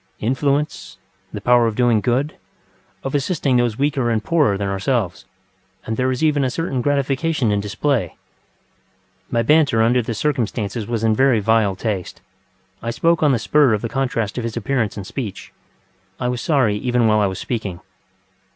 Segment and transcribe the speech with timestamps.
[0.19, 0.97] Influence,
[1.31, 2.35] the power of doing good,
[3.03, 5.25] of assisting those weaker and poorer than ourselves;
[5.85, 8.07] and there is even a certain gratification in display.....
[9.27, 12.19] ŌĆØ My banter under the circumstances was in very vile taste.
[12.81, 15.53] I spoke on the spur of the contrast of his appearance and speech.
[16.19, 17.79] I was sorry even while I was speaking.